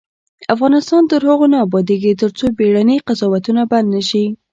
افغانستان 0.55 1.01
تر 1.11 1.21
هغو 1.29 1.45
نه 1.53 1.57
ابادیږي، 1.65 2.11
ترڅو 2.21 2.45
بیړني 2.57 2.97
قضاوتونه 3.07 3.61
بند 3.71 3.87
نشي. 3.95 4.25